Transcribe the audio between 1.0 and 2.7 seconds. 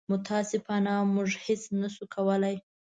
موږ هېڅ نه شو کولی.